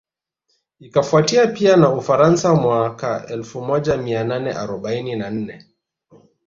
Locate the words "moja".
3.61-3.97